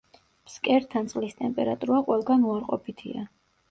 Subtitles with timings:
[0.47, 3.33] ფსკერთან წყლის ტემპერატურა ყველგან უარყოფითია.